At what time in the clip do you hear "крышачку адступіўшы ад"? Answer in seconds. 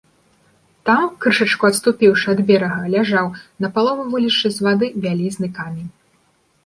1.25-2.41